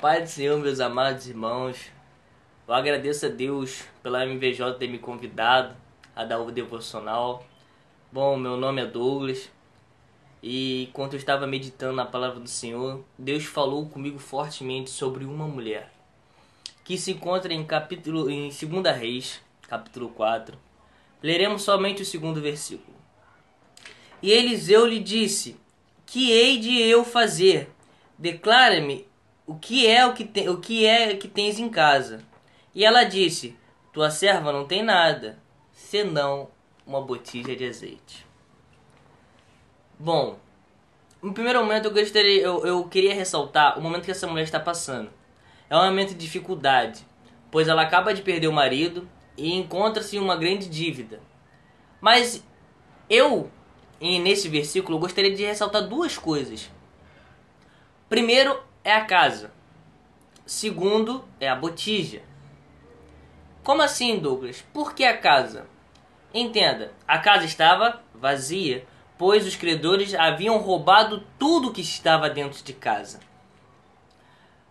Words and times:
paz 0.00 0.22
do 0.22 0.28
Senhor, 0.28 0.56
meus 0.60 0.78
amados 0.78 1.26
irmãos. 1.26 1.90
Eu 2.68 2.72
agradeço 2.72 3.26
a 3.26 3.28
Deus 3.28 3.82
pela 4.00 4.24
MVJ 4.24 4.74
ter 4.74 4.86
me 4.86 4.98
convidado 4.98 5.74
a 6.14 6.24
dar 6.24 6.38
o 6.38 6.52
devocional. 6.52 7.44
Bom, 8.12 8.36
meu 8.36 8.56
nome 8.56 8.80
é 8.80 8.86
Douglas. 8.86 9.50
E 10.40 10.84
enquanto 10.84 11.14
eu 11.14 11.18
estava 11.18 11.48
meditando 11.48 11.94
na 11.94 12.06
palavra 12.06 12.38
do 12.38 12.48
Senhor, 12.48 13.04
Deus 13.18 13.44
falou 13.44 13.88
comigo 13.88 14.20
fortemente 14.20 14.88
sobre 14.88 15.24
uma 15.24 15.48
mulher 15.48 15.92
que 16.84 16.96
se 16.96 17.10
encontra 17.10 17.52
em 17.52 17.64
capítulo 17.64 18.30
em 18.30 18.50
2 18.50 18.96
Reis, 18.96 19.40
capítulo 19.68 20.10
4. 20.10 20.56
Leremos 21.20 21.62
somente 21.62 22.02
o 22.02 22.06
segundo 22.06 22.40
versículo. 22.40 22.96
E 24.22 24.30
Eliseu 24.30 24.86
lhe 24.86 25.00
disse: 25.00 25.56
Que 26.06 26.30
hei 26.30 26.58
de 26.58 26.80
eu 26.80 27.04
fazer? 27.04 27.72
Declara-me 28.16 29.07
o 29.48 29.54
que 29.54 29.86
é 29.86 30.04
o 30.04 30.12
que, 30.12 30.26
te, 30.26 30.46
o 30.50 30.58
que 30.58 30.84
é 30.84 31.16
que 31.16 31.26
tens 31.26 31.58
em 31.58 31.70
casa. 31.70 32.20
E 32.74 32.84
ela 32.84 33.04
disse: 33.04 33.56
Tua 33.94 34.10
serva 34.10 34.52
não 34.52 34.66
tem 34.66 34.82
nada, 34.82 35.38
senão 35.72 36.50
uma 36.86 37.00
botija 37.00 37.56
de 37.56 37.66
azeite. 37.66 38.26
Bom, 39.98 40.38
no 41.22 41.32
primeiro 41.32 41.60
momento 41.60 41.86
eu 41.86 41.92
gostaria, 41.92 42.42
eu, 42.42 42.64
eu 42.66 42.84
queria 42.84 43.14
ressaltar 43.14 43.78
o 43.78 43.82
momento 43.82 44.04
que 44.04 44.10
essa 44.10 44.26
mulher 44.26 44.44
está 44.44 44.60
passando. 44.60 45.10
É 45.70 45.76
um 45.76 45.86
momento 45.86 46.10
de 46.10 46.16
dificuldade, 46.16 47.06
pois 47.50 47.68
ela 47.68 47.82
acaba 47.82 48.12
de 48.12 48.20
perder 48.20 48.48
o 48.48 48.52
marido 48.52 49.08
e 49.34 49.54
encontra-se 49.54 50.16
em 50.16 50.20
uma 50.20 50.36
grande 50.36 50.68
dívida. 50.68 51.20
Mas 52.02 52.44
eu, 53.08 53.50
nesse 53.98 54.46
versículo, 54.46 54.98
gostaria 54.98 55.34
de 55.34 55.42
ressaltar 55.42 55.88
duas 55.88 56.18
coisas. 56.18 56.70
Primeiro 58.08 58.67
é 58.88 58.92
a 58.94 59.04
casa. 59.04 59.52
Segundo 60.46 61.22
é 61.38 61.46
a 61.46 61.54
botija. 61.54 62.22
Como 63.62 63.82
assim, 63.82 64.18
Douglas? 64.18 64.64
Por 64.72 64.94
que 64.94 65.04
a 65.04 65.18
casa? 65.18 65.66
Entenda, 66.32 66.94
a 67.06 67.18
casa 67.18 67.44
estava 67.44 68.02
vazia, 68.14 68.86
pois 69.18 69.46
os 69.46 69.56
credores 69.56 70.14
haviam 70.14 70.56
roubado 70.56 71.22
tudo 71.38 71.70
que 71.70 71.82
estava 71.82 72.30
dentro 72.30 72.64
de 72.64 72.72
casa. 72.72 73.20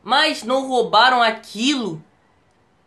Mas 0.02 0.42
não 0.42 0.68
roubaram 0.68 1.22
aquilo 1.22 2.04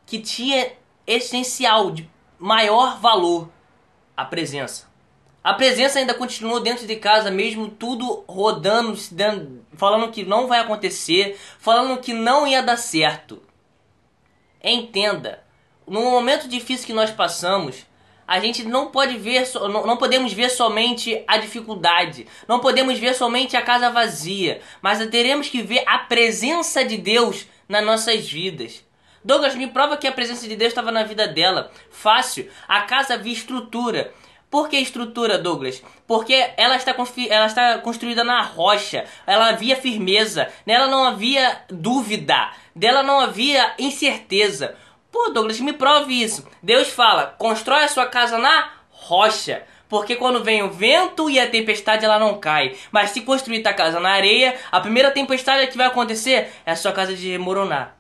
que 0.05 0.19
tinha 0.19 0.73
essencial, 1.07 1.93
de 1.93 2.11
maior 2.41 2.99
valor, 2.99 3.49
a 4.17 4.25
presença. 4.25 4.90
A 5.43 5.55
presença 5.55 5.99
ainda 5.99 6.13
continuou 6.13 6.61
dentro 6.61 6.87
de 6.87 6.97
casa, 6.97 7.31
mesmo 7.31 7.69
tudo 7.69 8.25
rodando, 8.29 8.95
falando 9.75 10.11
que 10.11 10.23
não 10.23 10.47
vai 10.47 10.61
acontecer, 10.61 11.39
falando 11.59 11.99
que 11.99 12.13
não 12.13 12.47
ia 12.47 12.63
dar 12.63 12.77
certo. 12.77 13.43
Entenda, 14.63 15.43
no 15.87 16.03
momento 16.03 16.47
difícil 16.47 16.87
que 16.87 16.93
nós 16.93 17.11
passamos, 17.11 17.87
a 18.29 18.39
gente 18.39 18.63
não 18.65 18.91
pode 18.91 19.17
ver, 19.17 19.51
não 19.87 19.97
podemos 19.97 20.33
ver 20.33 20.51
somente 20.51 21.25
a 21.27 21.39
dificuldade, 21.39 22.27
não 22.47 22.61
podemos 22.61 22.99
ver 22.99 23.15
somente 23.15 23.57
a 23.57 23.63
casa 23.63 23.91
vazia, 23.91 24.61
mas 24.83 25.05
teremos 25.09 25.49
que 25.49 25.63
ver 25.63 25.83
a 25.87 25.99
presença 25.99 26.85
de 26.85 26.99
Deus 26.99 27.47
nas 27.67 27.85
nossas 27.85 28.29
vidas. 28.29 28.85
Douglas 29.25 29.55
me 29.55 29.67
prova 29.67 29.97
que 29.97 30.07
a 30.07 30.13
presença 30.13 30.47
de 30.47 30.57
Deus 30.57 30.71
estava 30.71 30.93
na 30.93 31.03
vida 31.03 31.27
dela. 31.27 31.71
Fácil. 31.91 32.49
A 32.67 32.83
casa 32.83 33.15
havia 33.15 33.33
estrutura. 33.33 34.15
Por 34.51 34.69
que 34.69 34.77
estrutura, 34.77 35.39
Douglas? 35.39 35.81
Porque 36.09 36.35
ela 36.57 36.75
está, 36.75 36.93
ela 37.29 37.47
está 37.47 37.79
construída 37.79 38.25
na 38.25 38.43
rocha, 38.43 39.05
ela 39.25 39.51
havia 39.51 39.77
firmeza, 39.77 40.49
nela 40.67 40.89
não 40.89 41.05
havia 41.05 41.63
dúvida, 41.69 42.51
dela 42.75 43.03
não 43.03 43.21
havia 43.21 43.73
incerteza. 43.79 44.75
Pô, 45.13 45.29
Douglas, 45.29 45.61
me 45.61 45.73
prove 45.73 46.21
isso. 46.21 46.45
Deus 46.61 46.89
fala: 46.89 47.35
constrói 47.39 47.85
a 47.85 47.89
sua 47.89 48.07
casa 48.07 48.39
na 48.39 48.73
rocha. 48.91 49.63
Porque 49.89 50.15
quando 50.15 50.43
vem 50.43 50.63
o 50.63 50.71
vento 50.71 51.29
e 51.29 51.39
a 51.39 51.51
tempestade, 51.51 52.05
ela 52.05 52.19
não 52.19 52.39
cai. 52.39 52.77
Mas 52.93 53.11
se 53.11 53.23
construir 53.23 53.67
a 53.67 53.75
casa 53.75 53.99
na 53.99 54.11
areia, 54.11 54.57
a 54.71 54.81
primeira 54.81 55.11
tempestade 55.11 55.67
que 55.67 55.77
vai 55.77 55.87
acontecer 55.87 56.53
é 56.65 56.73
a 56.73 56.77
sua 56.77 56.93
casa 56.93 57.13
de 57.15 57.29
remoronar. 57.29 58.00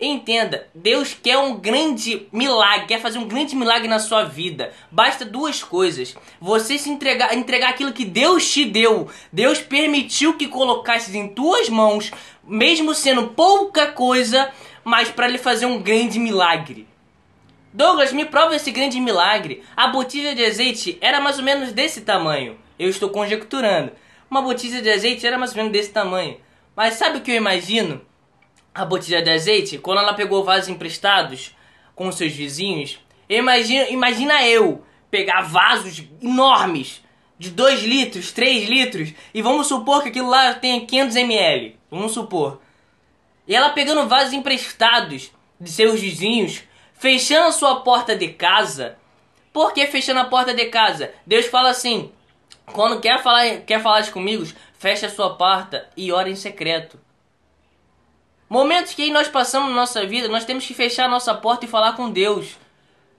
Entenda, 0.00 0.68
Deus 0.72 1.12
quer 1.20 1.38
um 1.38 1.56
grande 1.56 2.28
milagre, 2.32 2.86
quer 2.86 3.00
fazer 3.00 3.18
um 3.18 3.26
grande 3.26 3.56
milagre 3.56 3.88
na 3.88 3.98
sua 3.98 4.22
vida. 4.22 4.72
Basta 4.92 5.24
duas 5.24 5.64
coisas: 5.64 6.14
você 6.40 6.78
se 6.78 6.88
entregar, 6.88 7.34
entregar 7.36 7.70
aquilo 7.70 7.92
que 7.92 8.04
Deus 8.04 8.48
te 8.48 8.64
deu. 8.64 9.08
Deus 9.32 9.58
permitiu 9.58 10.36
que 10.36 10.46
colocasses 10.46 11.16
em 11.16 11.26
tuas 11.26 11.68
mãos, 11.68 12.12
mesmo 12.44 12.94
sendo 12.94 13.28
pouca 13.28 13.88
coisa, 13.88 14.52
mas 14.84 15.10
para 15.10 15.26
lhe 15.26 15.36
fazer 15.36 15.66
um 15.66 15.82
grande 15.82 16.20
milagre. 16.20 16.86
Douglas, 17.72 18.12
me 18.12 18.24
prova 18.24 18.54
esse 18.54 18.70
grande 18.70 19.00
milagre. 19.00 19.64
A 19.76 19.88
botija 19.88 20.32
de 20.32 20.44
azeite 20.44 20.96
era 21.00 21.20
mais 21.20 21.38
ou 21.38 21.44
menos 21.44 21.72
desse 21.72 22.02
tamanho. 22.02 22.56
Eu 22.78 22.88
estou 22.88 23.10
conjecturando. 23.10 23.90
Uma 24.30 24.42
botija 24.42 24.80
de 24.80 24.90
azeite 24.90 25.26
era 25.26 25.36
mais 25.36 25.50
ou 25.50 25.56
menos 25.56 25.72
desse 25.72 25.90
tamanho. 25.90 26.36
Mas 26.76 26.94
sabe 26.94 27.18
o 27.18 27.20
que 27.20 27.32
eu 27.32 27.36
imagino? 27.36 28.00
A 28.78 28.84
botija 28.84 29.20
de 29.20 29.28
azeite, 29.28 29.76
quando 29.76 29.98
ela 29.98 30.14
pegou 30.14 30.44
vasos 30.44 30.68
emprestados 30.68 31.52
com 31.96 32.12
seus 32.12 32.32
vizinhos, 32.32 33.00
imagina, 33.28 33.88
imagina 33.90 34.46
eu 34.46 34.84
pegar 35.10 35.42
vasos 35.42 36.04
enormes 36.22 37.02
de 37.36 37.50
2 37.50 37.82
litros, 37.82 38.30
3 38.30 38.68
litros, 38.68 39.12
e 39.34 39.42
vamos 39.42 39.66
supor 39.66 40.02
que 40.02 40.10
aquilo 40.10 40.30
lá 40.30 40.54
tenha 40.54 40.86
500 40.86 41.16
ml, 41.16 41.76
vamos 41.90 42.12
supor. 42.12 42.60
E 43.48 43.54
ela 43.56 43.70
pegando 43.70 44.08
vasos 44.08 44.32
emprestados 44.32 45.32
de 45.60 45.72
seus 45.72 46.00
vizinhos, 46.00 46.62
fechando 46.94 47.48
a 47.48 47.52
sua 47.52 47.80
porta 47.80 48.14
de 48.14 48.28
casa. 48.28 48.96
Por 49.52 49.72
que 49.72 49.88
fechando 49.88 50.20
a 50.20 50.26
porta 50.26 50.54
de 50.54 50.66
casa? 50.66 51.12
Deus 51.26 51.46
fala 51.46 51.70
assim: 51.70 52.12
quando 52.66 53.00
quer 53.00 53.20
falar, 53.20 53.62
quer 53.62 53.82
falar 53.82 54.08
comigo, 54.12 54.46
fecha 54.78 55.06
a 55.06 55.10
sua 55.10 55.34
porta 55.34 55.88
e 55.96 56.12
ora 56.12 56.30
em 56.30 56.36
secreto. 56.36 57.07
Momentos 58.48 58.94
que 58.94 59.10
nós 59.10 59.28
passamos 59.28 59.68
na 59.68 59.76
nossa 59.76 60.06
vida, 60.06 60.28
nós 60.28 60.44
temos 60.44 60.66
que 60.66 60.72
fechar 60.72 61.04
a 61.04 61.08
nossa 61.08 61.34
porta 61.34 61.66
e 61.66 61.68
falar 61.68 61.94
com 61.94 62.10
Deus. 62.10 62.56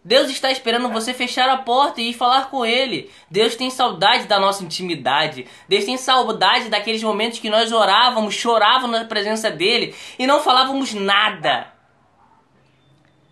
Deus 0.03 0.29
está 0.29 0.49
esperando 0.49 0.89
você 0.89 1.13
fechar 1.13 1.49
a 1.49 1.57
porta 1.57 2.01
e 2.01 2.13
falar 2.13 2.49
com 2.49 2.65
Ele. 2.65 3.11
Deus 3.29 3.55
tem 3.55 3.69
saudade 3.69 4.25
da 4.25 4.39
nossa 4.39 4.63
intimidade. 4.63 5.45
Deus 5.67 5.85
tem 5.85 5.97
saudade 5.97 6.69
daqueles 6.69 7.03
momentos 7.03 7.39
que 7.39 7.49
nós 7.49 7.71
orávamos, 7.71 8.33
chorávamos 8.33 8.99
na 8.99 9.05
presença 9.05 9.51
dEle 9.51 9.93
e 10.17 10.25
não 10.25 10.41
falávamos 10.41 10.93
nada. 10.93 11.71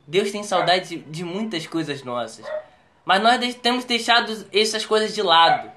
Deus 0.05 0.31
tem 0.31 0.43
saudade 0.43 0.97
de 0.97 1.23
muitas 1.23 1.65
coisas 1.65 2.03
nossas. 2.03 2.45
Mas 3.03 3.23
nós 3.23 3.55
temos 3.55 3.85
deixado 3.85 4.45
essas 4.53 4.85
coisas 4.85 5.15
de 5.15 5.21
lado. 5.21 5.71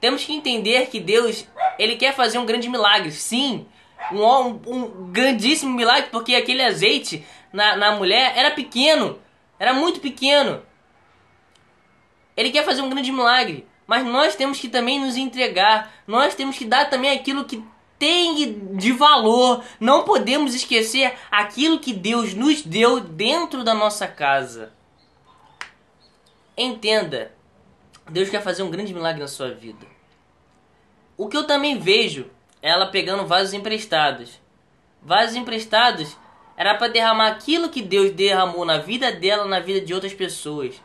Temos 0.00 0.24
que 0.24 0.32
entender 0.32 0.88
que 0.88 1.00
Deus, 1.00 1.46
Ele 1.78 1.96
quer 1.96 2.14
fazer 2.14 2.38
um 2.38 2.44
grande 2.44 2.68
milagre. 2.68 3.12
Sim, 3.12 3.66
um, 4.12 4.60
um 4.66 5.12
grandíssimo 5.12 5.74
milagre, 5.74 6.10
porque 6.10 6.34
aquele 6.34 6.62
azeite 6.62 7.24
na, 7.52 7.76
na 7.76 7.92
mulher 7.92 8.32
era 8.36 8.50
pequeno, 8.50 9.18
era 9.58 9.72
muito 9.72 10.00
pequeno. 10.00 10.62
Ele 12.36 12.50
quer 12.50 12.64
fazer 12.64 12.82
um 12.82 12.90
grande 12.90 13.10
milagre, 13.10 13.66
mas 13.86 14.04
nós 14.04 14.36
temos 14.36 14.60
que 14.60 14.68
também 14.68 15.00
nos 15.00 15.16
entregar, 15.16 15.92
nós 16.06 16.34
temos 16.34 16.56
que 16.58 16.64
dar 16.64 16.90
também 16.90 17.10
aquilo 17.10 17.44
que 17.44 17.64
tem 17.98 18.74
de 18.76 18.92
valor. 18.92 19.64
Não 19.80 20.04
podemos 20.04 20.54
esquecer 20.54 21.14
aquilo 21.30 21.78
que 21.78 21.92
Deus 21.92 22.34
nos 22.34 22.62
deu 22.62 23.00
dentro 23.00 23.64
da 23.64 23.74
nossa 23.74 24.06
casa. 24.06 24.72
Entenda, 26.56 27.32
Deus 28.10 28.28
quer 28.28 28.42
fazer 28.42 28.62
um 28.62 28.70
grande 28.70 28.92
milagre 28.94 29.20
na 29.20 29.28
sua 29.28 29.50
vida. 29.50 29.86
O 31.16 31.28
que 31.28 31.36
eu 31.36 31.46
também 31.46 31.78
vejo 31.78 32.30
ela 32.62 32.86
pegando 32.86 33.26
vasos 33.26 33.54
emprestados. 33.54 34.40
Vasos 35.02 35.36
emprestados 35.36 36.16
era 36.56 36.74
para 36.74 36.88
derramar 36.88 37.28
aquilo 37.28 37.68
que 37.68 37.82
Deus 37.82 38.10
derramou 38.12 38.64
na 38.64 38.78
vida 38.78 39.12
dela, 39.12 39.44
na 39.44 39.60
vida 39.60 39.80
de 39.80 39.92
outras 39.92 40.14
pessoas. 40.14 40.80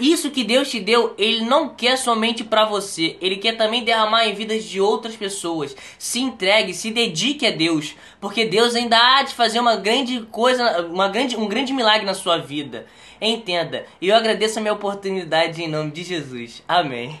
Isso 0.00 0.30
que 0.30 0.44
Deus 0.44 0.70
te 0.70 0.80
deu, 0.80 1.14
Ele 1.18 1.44
não 1.44 1.68
quer 1.68 1.96
somente 1.96 2.44
para 2.44 2.64
você, 2.64 3.16
Ele 3.20 3.36
quer 3.36 3.56
também 3.56 3.84
derramar 3.84 4.26
em 4.26 4.34
vidas 4.34 4.64
de 4.64 4.80
outras 4.80 5.16
pessoas. 5.16 5.76
Se 5.98 6.20
entregue, 6.20 6.74
se 6.74 6.90
dedique 6.90 7.46
a 7.46 7.50
Deus, 7.50 7.94
porque 8.20 8.44
Deus 8.44 8.74
ainda 8.74 8.96
há 8.96 9.22
de 9.22 9.34
fazer 9.34 9.60
uma 9.60 9.76
grande 9.76 10.20
coisa, 10.30 10.82
uma 10.86 11.08
grande, 11.08 11.36
um 11.36 11.46
grande 11.46 11.72
milagre 11.72 12.06
na 12.06 12.14
sua 12.14 12.38
vida. 12.38 12.86
Entenda, 13.20 13.86
e 14.00 14.08
eu 14.08 14.16
agradeço 14.16 14.58
a 14.58 14.62
minha 14.62 14.74
oportunidade 14.74 15.62
em 15.62 15.68
nome 15.68 15.90
de 15.92 16.02
Jesus. 16.02 16.62
Amém. 16.66 17.20